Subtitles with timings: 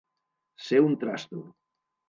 [0.69, 1.45] Ser un trasto.